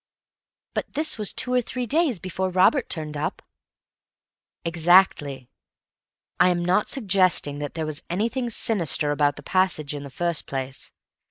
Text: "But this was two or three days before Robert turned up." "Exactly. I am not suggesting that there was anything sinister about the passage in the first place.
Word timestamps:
"But 0.73 0.93
this 0.93 1.19
was 1.19 1.31
two 1.31 1.53
or 1.53 1.61
three 1.61 1.85
days 1.85 2.17
before 2.17 2.49
Robert 2.49 2.89
turned 2.89 3.15
up." 3.15 3.43
"Exactly. 4.65 5.47
I 6.39 6.49
am 6.49 6.65
not 6.65 6.87
suggesting 6.87 7.59
that 7.59 7.75
there 7.75 7.85
was 7.85 8.01
anything 8.09 8.49
sinister 8.49 9.11
about 9.11 9.35
the 9.35 9.43
passage 9.43 9.93
in 9.93 10.01
the 10.01 10.09
first 10.09 10.47
place. 10.47 10.89